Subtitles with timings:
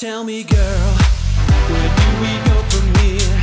[0.00, 0.94] Tell me, girl,
[1.68, 3.42] where do we go from here?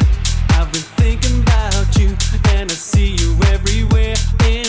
[0.57, 2.17] I've been thinking about you,
[2.55, 4.15] and I see you everywhere.
[4.43, 4.66] In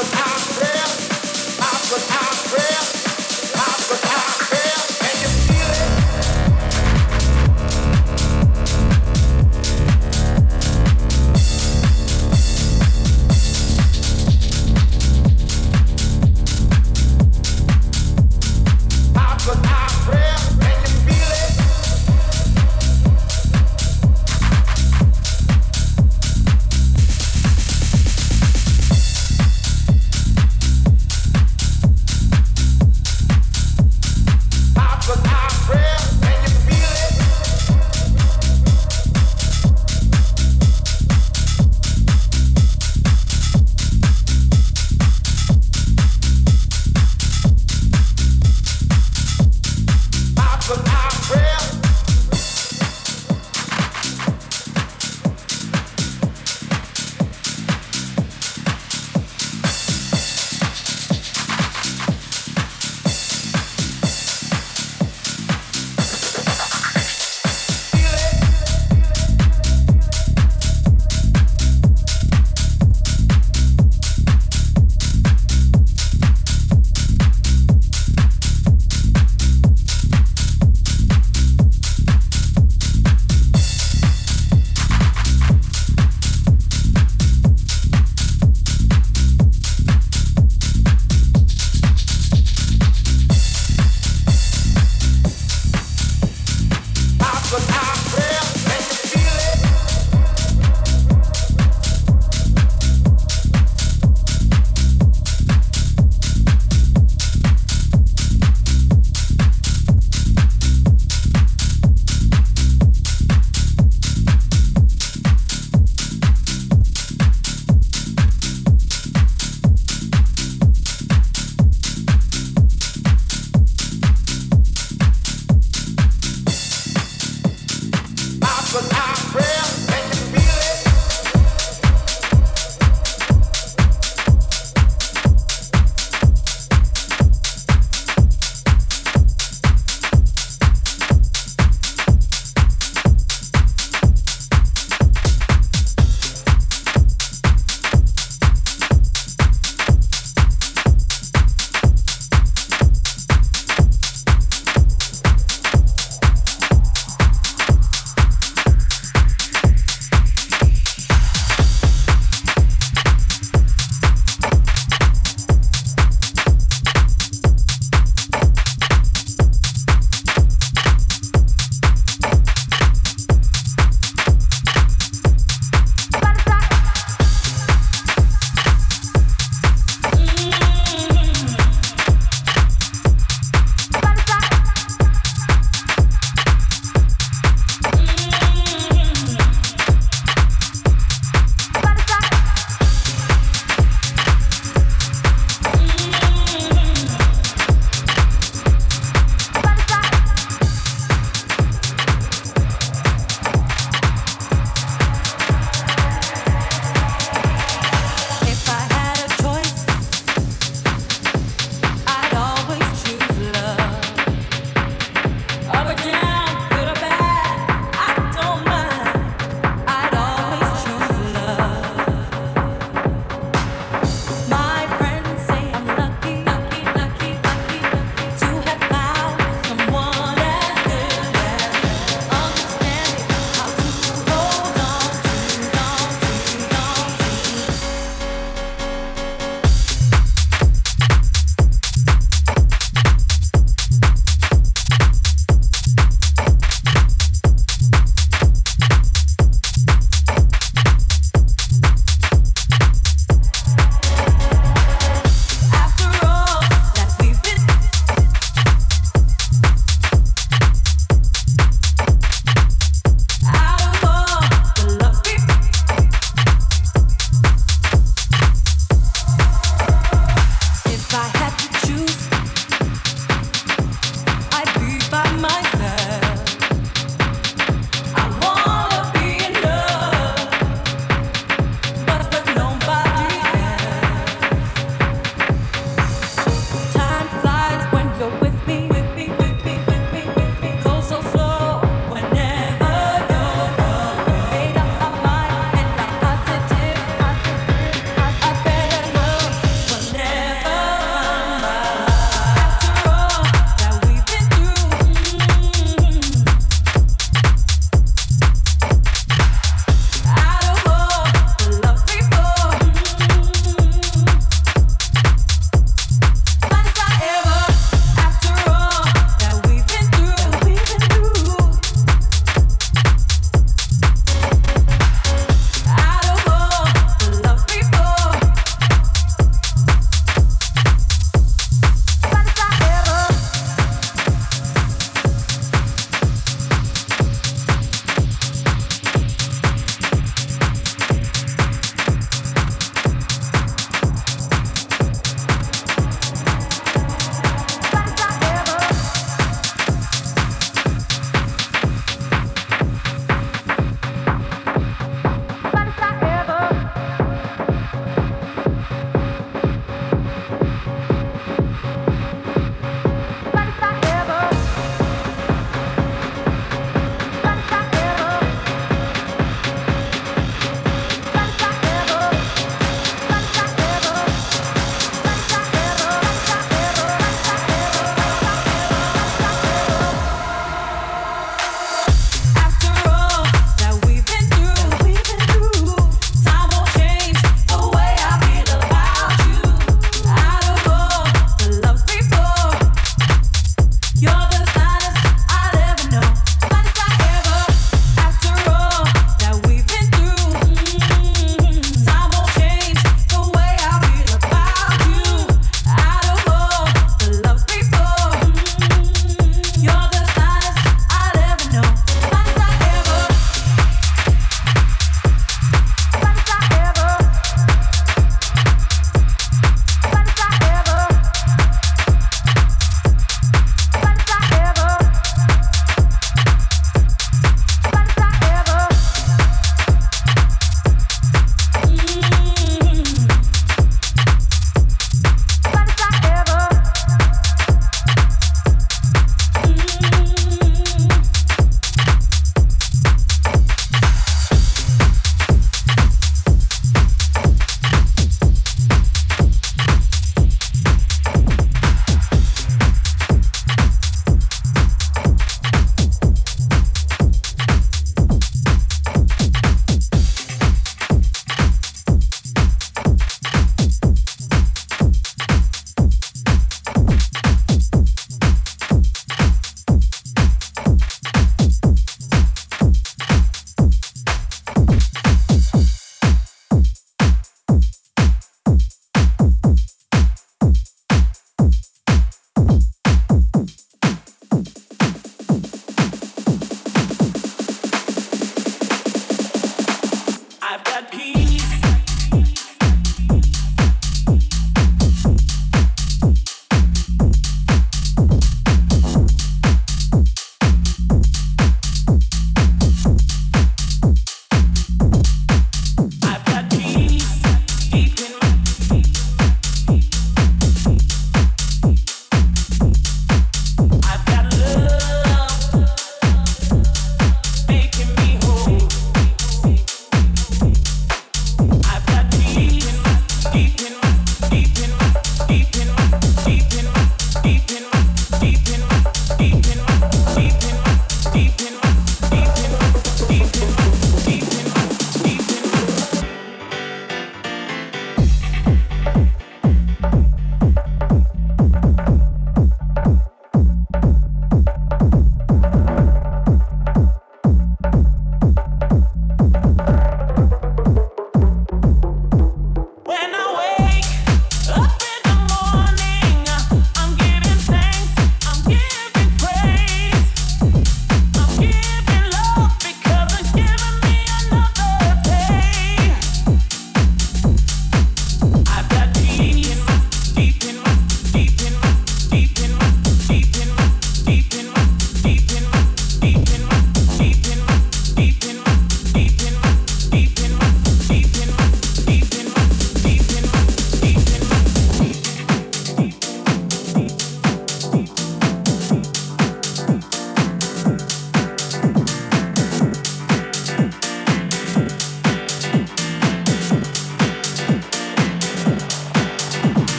[0.00, 0.59] but I